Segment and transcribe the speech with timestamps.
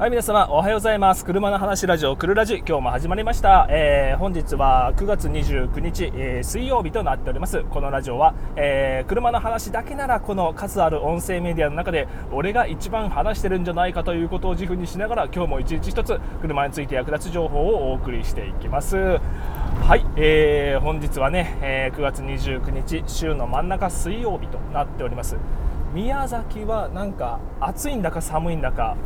[0.00, 1.26] はい皆様おはようございます。
[1.26, 2.64] 車の話ラジオくるラジ。
[2.66, 7.64] 今日も始まりました、えー、本日は9月29日、えー、水曜日となっております。
[7.64, 18.96] このラジオは、えー、車の話だけならこの数ある音声メディアの中で俺が一番話してるんじゃないかということを自負にしながら今日も一日一つ車について役立つ情報をお送りしていきます。
[18.96, 25.36] はい、えー、本日はね、え9月29日週の真ん中水曜日となっております。
[25.92, 28.96] 宮崎はなんか暑いんだか寒いんだか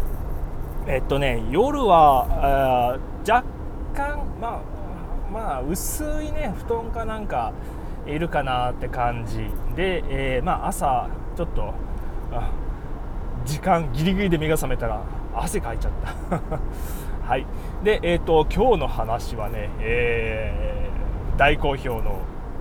[0.87, 3.45] えっとね夜は若
[3.95, 4.75] 干まあ
[5.33, 7.53] まあ薄いね布団かなんか
[8.07, 9.39] いるかなって感じ。
[9.75, 11.75] で、えー、まあ朝ちょっと
[13.45, 15.03] 時間ギリギリで目が覚めたら
[15.35, 15.93] 汗かいちゃっ
[16.31, 16.41] た。
[17.27, 17.47] はい。
[17.83, 22.19] でえっ、ー、と今日の話はね、えー、大好評の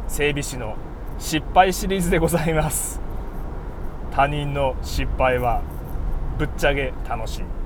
[0.08, 0.76] 整備士の
[1.20, 3.02] 失敗シリーズでございます。
[4.12, 5.62] 他人の失敗は
[6.38, 7.63] ぶっちゃけ楽しい。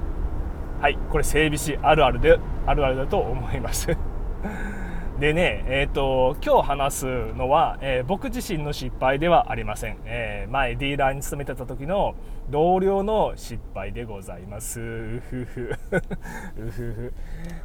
[0.79, 3.97] はいこれ整備士あるあるであるあるだと思います。
[5.19, 12.13] でね、えーと、今日話すのは、えー、僕自身の失敗ではありません、えー、前ディーラーに勤めてた時の
[12.51, 14.79] 同僚の失敗でございます。
[14.79, 15.75] うふふ。
[16.61, 17.13] うふふ。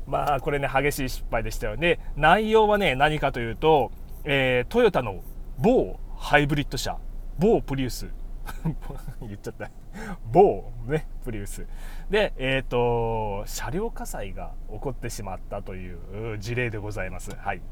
[0.06, 1.76] まあこれね激しい失敗でしたよ。
[1.76, 3.92] ね内容はね何かというと、
[4.24, 5.16] えー、トヨタの
[5.58, 6.96] 某ハイブリッド車
[7.38, 8.06] 某プリウス
[9.20, 9.70] 言っちゃった。
[10.30, 11.66] 某ねプリウス。
[12.10, 17.34] でえっ、ー、と車両火災が起こってしまったという事例でございます。
[17.36, 17.62] はい。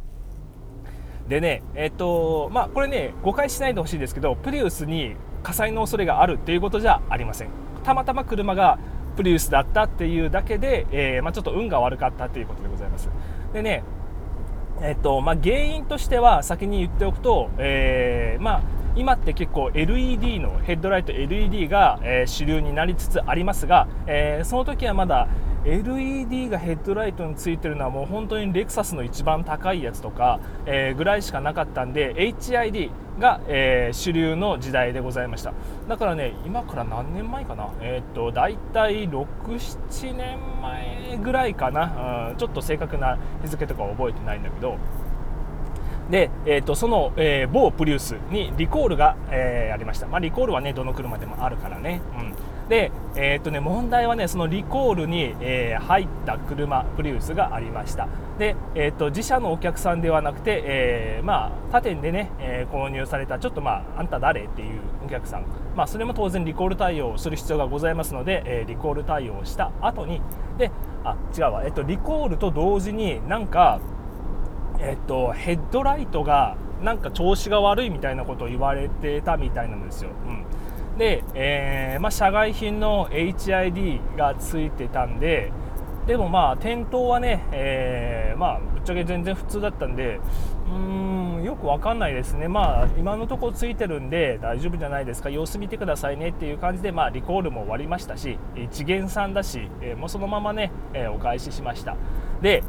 [1.29, 7.49] でねえっ、ー、とまあこれね誤解しないでほしいですけどプリウスに火災の恐れがあるっていうことじゃありません。
[7.85, 8.79] たまたま車が
[9.17, 13.11] プリウスだったっていうだけで、えー、まあ、ちょっと運が悪かったということでございます。
[13.53, 13.83] でね
[14.83, 18.63] えっとまあ、原因としては先に言っておくと、えーまあ、
[18.97, 25.29] 今って結構 LED のヘッドライト LED が、え、主流になりつつありますが、え、その時はまだ
[25.65, 35.53] LED がヘッドライトについてるのはもう本当にレクサスの一番高いやつとか、え、ぐらいしかなかったんで HID が、え、主流の時代でございました。
[35.89, 37.69] だからね今から何年前かな？
[37.81, 44.77] えー、っと大体67年前ぐらいかな、うん、ちょっと正確な日付とか覚えてないんだけど。
[46.11, 58.09] で、えーと、その、えー、某プリウスにリコールが、えー、ありました、まあ、リコールはねどの車でもあるからね、うん、で、えーとね、問題はねそのリコールに、えー、入った車プリウスがありました。
[58.39, 65.45] で、えーと、自社のお客さんではなくて、えー、まあ、他店でね、え購入されたちょっとまああんた誰っていうお客さん、
[65.77, 70.23] まあ、それも当然リコール対応する必要がございますので、えリコール対応した後に。
[70.59, 70.71] で
[71.03, 73.81] あ違うわ、えっと、リコールと同時になんか
[74.81, 80.11] えっと、ヘッドライトがなんか調子が悪いみたいなことを言われてたみたいなんですよ。
[80.93, 85.53] うん、で、えー、まあ、社外品の HID がついてたんで
[86.07, 90.19] でもまあ店頭はね、えー、まあ、ぶっちゃけ全然普通だったんで
[90.67, 95.29] うーんよくわかんないですね、まあ、今のところついてるんで大丈夫じゃないですか。
[95.29, 101.97] 様子見てくださいねっていう感じで、まあ、リコールも終わりましたし一元さんだし、えー、もうそのままね、えお返ししました。
[102.41, 102.65] で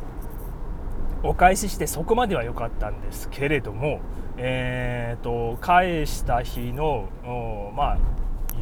[1.24, 4.00] お返ししてそこまでは良かったんですけれども、
[4.38, 7.98] えーと、返した日のまあ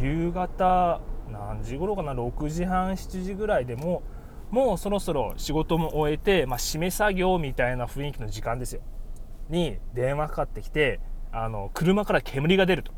[0.02, 4.04] 夕方何時頃かな6時半7時ぐらいでも
[4.52, 8.82] もうそろそろ仕事も終えて、まあ、締め作業みたいな雰囲気の時間ですよ。
[9.50, 11.00] に電話かかってきて
[11.32, 12.92] あの車から煙が出ると。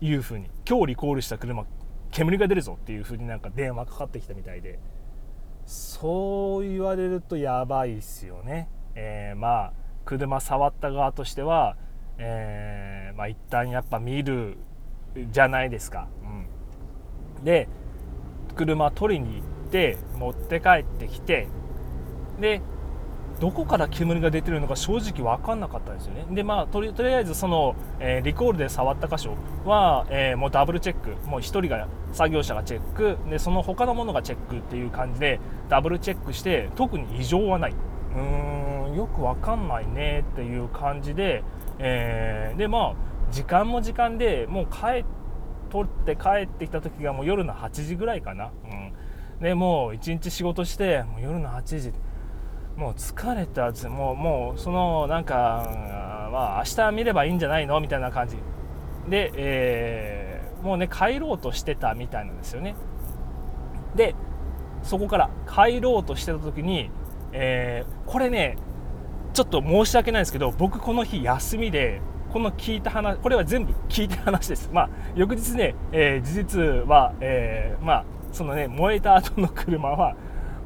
[0.00, 0.50] いうふうに。
[0.68, 1.64] 今日リコールした車
[2.10, 4.78] 煙が出るぞっていうふうになんか電話かかってきたみたいで。
[5.66, 9.72] そう言われるとやばいっすよね、えー、まあ
[10.04, 11.76] 車触った側としては、
[12.18, 14.58] えー、まあ一旦やっぱ見る
[15.30, 16.08] じゃないですか、
[17.36, 17.68] うん、で
[18.54, 21.48] 車取りに行って持って帰ってきて
[22.40, 22.60] で
[23.40, 26.24] どこから煙が出てるのか正直分かんなかったんですよね。
[26.30, 29.34] でまあとりとりあえずその、えー、リコールで触った箇所
[29.64, 31.10] は、えー、もうダブルチェック。
[31.28, 33.18] もう1人が作業者がチェック。
[33.28, 37.72] でその他のものがチェックっていう感じでダブルチェックして特に異常はない。
[37.72, 41.42] うーんよく分かんないねっていう感じで、
[41.78, 42.94] えー、でまあ
[43.32, 45.04] 時間も時間でもう帰
[45.70, 51.92] 取って帰ってきた時がもう夜の8時ぐらいかな、うん、でもう一日仕事してもう夜の8時
[52.76, 58.36] もう疲れたもうもうそのなんかまあ明日見ればいいんじゃないのみたいな感じ。
[59.08, 62.74] で、えー、もうね帰ろうとしてたみたいなんですよね。
[63.94, 64.14] で
[64.82, 66.90] そこから帰ろうとしてた時に、
[67.32, 68.58] えー、これね
[69.32, 72.00] ちょっと申し訳ないんですけど僕この日休みで
[72.32, 74.68] この聞いた話これは全部聞いた話です。
[74.72, 80.16] まあ翌日ね、えー、事実は、えー、まあそのね燃えた後の車は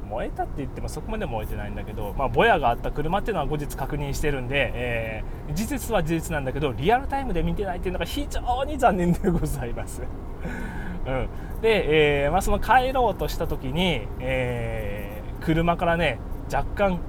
[0.09, 10.01] 燃えたって言ってもそこまで燃えてないんだけど、まあ、ぼやがあった車っていうのは後日確認してるんで、えー、事実は事実なんだけどリアルタイムで見てないっていうのが非常に残念でございます。
[11.05, 11.29] うん、
[11.61, 16.19] で、えーまあ、その帰ろうとした時に、えー、車からね
[16.51, 16.99] 若干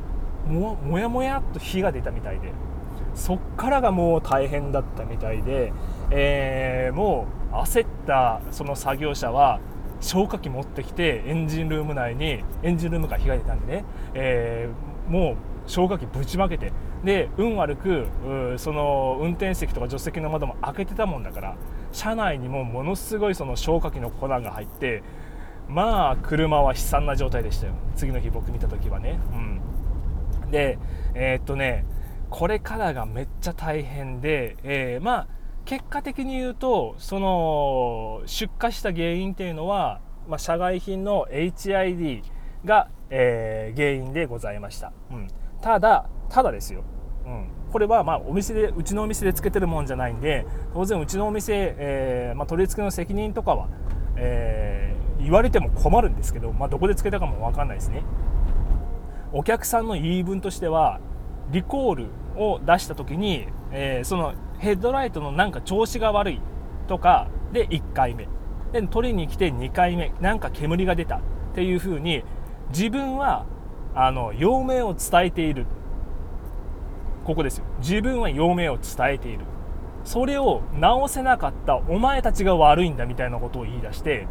[0.47, 2.53] ももやもやっと火が出たみたいで
[3.15, 5.73] そっからがもう大変だったみたいで、
[6.11, 9.61] えー、もう焦ったその作業者は
[10.01, 15.37] 消火器持ってきてエンジンルーム内にエンジンルームから被害出たんでね、えー、もう
[15.67, 16.73] 消火器ぶちまけて。
[17.05, 18.07] で運悪く
[18.59, 21.57] その運転席とか助手席の窓も開けてたもんだから
[21.93, 25.03] 車内にもものすごいその消火器の粉が入って
[25.67, 27.73] まあ車は悲惨な状態でしたよ。
[27.97, 30.79] 次の日僕見た時はね、うん、で
[31.15, 31.87] えー、っとね
[32.29, 35.29] これからがめっちゃ大変で、えー、まあ
[35.71, 42.25] 結果的に言うとその出荷した原因っていうのは、まあ、社外品の HID
[42.65, 45.29] が、えー、原因でございました、うん、
[45.63, 46.83] ただただですよ、
[47.25, 50.45] うん、これはまあお店でうちのお店でつけてるもんじゃないんで
[50.75, 53.69] 当然うちのお店、えー、まあ、取り付けの責任とかは、
[54.17, 58.03] えー、言われても困るんですけど、まあ、どこでつけたかも分かんないですね。
[59.33, 60.99] お客さんの言い分としては
[61.53, 66.41] リコールを出した時に、えー、そのヘッドライトのなんか調子が悪い
[66.87, 68.29] とかで1回目。
[68.73, 70.13] で取りに来て2回目。
[70.21, 71.21] なんか煙が出たっ
[71.55, 72.23] ていう風に
[72.69, 73.47] 自分は
[73.95, 75.67] あの陽明を伝えている。
[77.25, 77.65] ここですよ。
[77.81, 79.45] 自分は陽明を伝えている。
[80.05, 84.27] それを直せなかったお前たちが悪いんだみたいなことを言い出して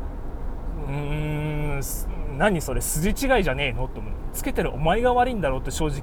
[0.87, 1.81] うーん
[2.39, 3.85] 何それ筋違いじゃねえの？
[3.85, 4.13] って思う。
[4.33, 6.01] つけてるお前が悪いんだろうって正直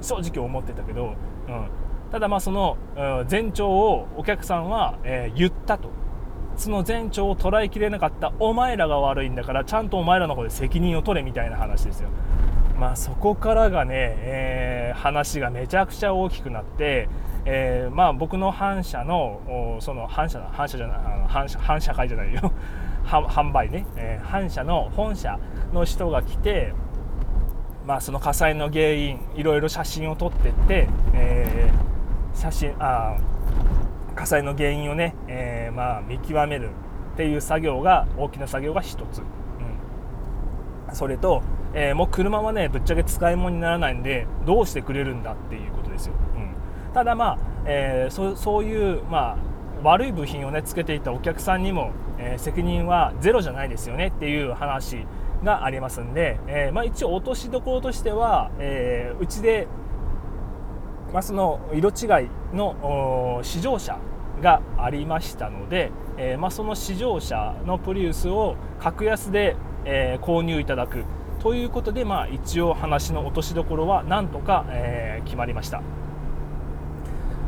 [0.00, 1.14] 正直思ってたけど、
[1.48, 1.68] うん、
[2.10, 2.76] ただまあその
[3.30, 4.98] 前兆をお客さんは、
[5.34, 5.90] 言ったと。
[6.56, 8.32] その前兆を捉えきれなかった。
[8.38, 12.08] お前らが悪いんだからちゃんとお前らの方で責任を取れみたいな話ですよ。
[12.78, 17.08] まあそこからがね、えー、話がめちゃくちゃ大きくなって、
[17.44, 20.98] えー、まあ僕の反社のその反社反社じゃない
[21.28, 22.52] 反社反社会じゃないよ。
[23.06, 25.38] 販売ね、えー、反社の本社
[25.72, 26.74] の人が来て
[27.86, 31.89] まあその火災の原因いろいろ写真を撮ってって、えー
[32.34, 33.16] 写真あ
[34.14, 36.70] 火災の原因をね、えー、まあ、見極める
[37.14, 41.42] っていう作業が大きな作業が1つ、うん、それと、
[41.74, 46.54] えー、もう車はねぶっちゃけ使い物にならないんでどうしてくれるんだっていうことですよ、うん、
[46.92, 49.36] ただまあ、えー、そそういう、まあ、
[49.82, 55.06] 悪い部品をねつけていたお客さんにも、え責任はゼロじゃないですよねっていう話
[55.42, 59.68] がありますんで、えまあ、一応落としどころとしては、えうちで
[61.12, 63.98] まあ、その色違いの試乗車
[64.40, 71.04] がありましたので、えー、まあ、その試乗車のプリウスを格安で、えー、購入いただく
[71.40, 75.82] ということで、まあ、一応話の落としどころはなんとか、えー、決まりました。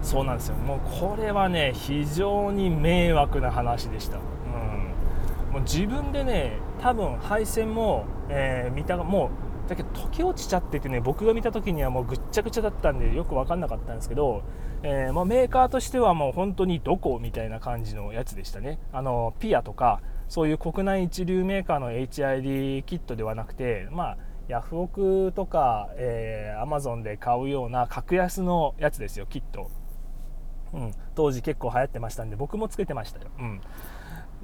[0.03, 0.57] そうなんですよ。
[0.57, 9.31] もうこれはね非常に迷惑な話でした、うん、もう自分でね多分配線も、え見たも
[9.67, 14.43] うだけど溶け落ちちゃっててね僕が見た時にはもうぐっちゃぐちゃだったんでよく分かんなかったんですけど、
[14.83, 18.81] えー、まあ、メーカーとしてはもう本当にどこみたいな感じのやつでしたね。
[18.93, 24.17] あのピアとかそういう国内一流メーカーの HID キットではなくてまあ
[24.49, 29.71] ヤフオクとか、えー、Amazon で買うような格安のやつですよキット、
[30.73, 33.61] うん、当時結構流行ってましたんで僕もつけてましたよ、うん。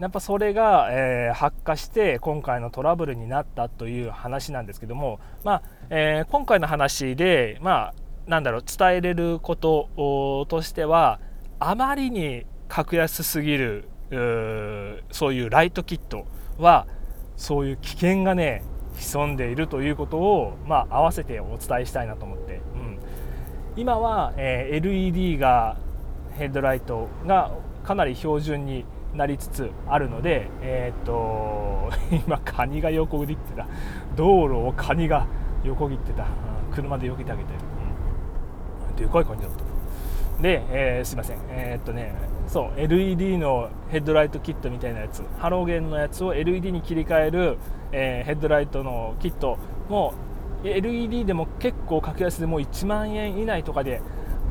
[0.00, 7.94] やっぱそれが、えー、発火して今回のトラブルになったという話なんですけども、まあえー、今回の話で、まあ、
[8.30, 11.18] なんだろう伝えれることとしては
[11.58, 13.88] あまりに格安すぎる
[15.10, 16.26] そういうライトキット
[16.58, 16.86] は
[17.36, 18.62] そういう危険がね
[18.96, 22.98] 潜んでいるということを、まあ、合わせてお伝えしたいなと思って、うん、
[23.76, 25.76] 今は、えー、LED が
[26.36, 27.52] ヘッドライトが
[27.84, 28.84] かなり標準に
[29.14, 31.90] なりつつあるので、えー、っと
[32.26, 33.66] 今カニが横切ってた。
[34.16, 35.26] 道路をカニが
[35.64, 36.26] 横切ってた。
[36.72, 37.48] 車で避けてあげて、
[38.90, 40.42] うん、でかいカニだった。
[40.42, 41.38] で、えー、すいません。
[41.50, 42.14] えー、っとね
[42.46, 45.22] そう LED のヘッドライトキットみたいなやつ。
[45.38, 47.58] ハロゲンのやつを LED に切り替える、
[47.92, 50.14] えー、ヘッドライトのキットも
[50.64, 54.00] LED でも結構格安でもう1万円以内とかで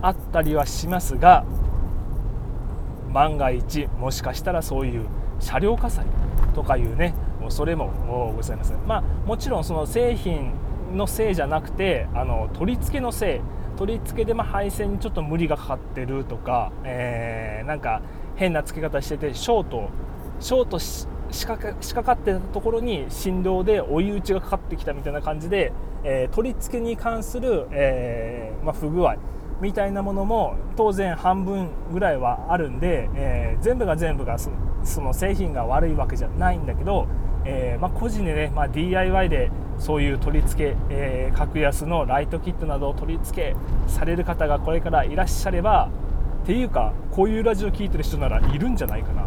[0.01, 1.43] あったりはしますが
[3.17, 5.07] 万が一もしかしたらそういう
[5.39, 6.05] 車両火災
[6.53, 10.53] とかいうね恐れもございます、まあ、もちろんその製品
[10.93, 13.41] のせいじゃなくてあの取り付けのせい。
[13.77, 18.01] 取り付けでま配線にちょっと無理がかかってるとか、えー、なんか
[18.35, 19.89] 変な付け方しててショート
[20.39, 21.05] ショート仕
[21.45, 29.17] 掛かかってたところに振動で追い打ちがかかってきたみたいな感じで、えー、取り付けに関する、えー、まあ、不具合。
[29.61, 37.07] みたいなものも当然半分ぐらいはあるんで、えー、全部が全部がその製品が悪いわけじゃないんだけど、
[37.45, 43.55] えまあ、個人でね、まあ、DIY でそういう取り付け、え格安のライトキットなどを取り付け
[43.87, 45.89] される方がこれからいらっしゃれば
[46.43, 49.25] っていうかこういうラジオ聴いてる人ならいるんじゃないかな、う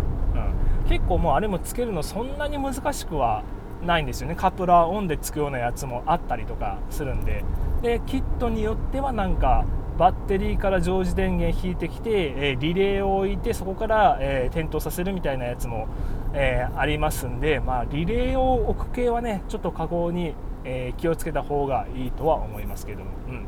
[0.87, 3.43] ん、結構もうあれもつけるのそんなに難しくは
[3.85, 4.35] ないんですよね。
[4.35, 7.45] カプラーオンでつくようなやつもあったりとかするんで。
[7.83, 9.65] でキットによってはなんか
[10.00, 12.11] バッテリーから常時電源引いてきて、
[12.52, 15.88] えリレーを置いてそこから、え点灯させるみたいなやつも、
[16.33, 23.11] えありますんで、まあ、リレーを置く系はねちょっと加工に、え気をつけた方がいいとは思いますけども。
[23.28, 23.47] うん。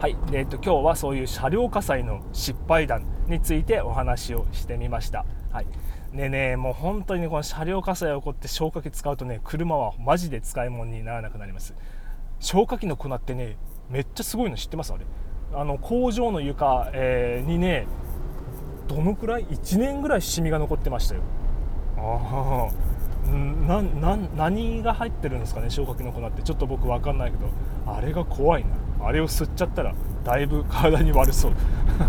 [0.00, 5.24] はい、えーと、今日はそういう車両火災の失敗談についてお話をしてみました。
[5.52, 5.66] はい。
[6.10, 11.76] ねねもう本当に、ね、この車両火災が起こって消火器使うとね車はマジで使い物にならなくなります。
[12.40, 13.56] 消火器の粉ってね
[13.88, 14.92] めっちゃすごいの知ってます？
[14.92, 15.04] あれ。
[15.54, 17.86] あの工場の床、えー、にね
[18.86, 21.22] どのくらい1年ぐらいシミが残ってましたよ。
[21.96, 22.88] ああ
[23.30, 26.42] なな何が入ってるんですかね消火器の粉って。
[26.42, 27.48] ちょっと僕分かんないけど
[27.86, 29.06] あれが怖いな。
[29.06, 31.52] あれを吸っちゃったらだいぶ体に悪そう。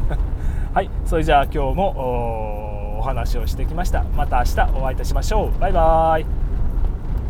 [0.73, 4.03] はいそれじゃあ今日もお話をしてきました。
[4.15, 5.59] また明日お会いいたしましょう。
[5.59, 6.38] バイバーイ。